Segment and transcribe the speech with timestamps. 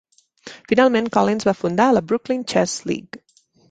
[0.71, 3.27] Finalment Collins va fundar la Brooklyn Chess League.